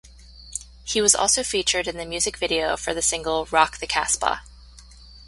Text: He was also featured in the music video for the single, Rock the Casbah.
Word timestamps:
He 0.83 0.99
was 0.99 1.13
also 1.13 1.43
featured 1.43 1.87
in 1.87 1.95
the 1.97 2.07
music 2.07 2.35
video 2.37 2.75
for 2.75 2.91
the 2.91 3.03
single, 3.03 3.45
Rock 3.51 3.77
the 3.77 3.85
Casbah. 3.85 4.41